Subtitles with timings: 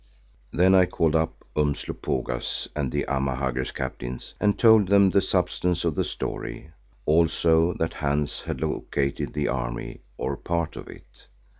[0.51, 5.93] Then I called up Umslopogaas and the Amahagger captains and told them the substance of
[5.93, 6.71] the story,
[7.05, 11.27] also that Hans had located the army, or part of it.